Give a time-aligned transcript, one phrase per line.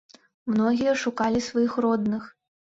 [0.53, 2.23] Многія шукалі сваіх родных.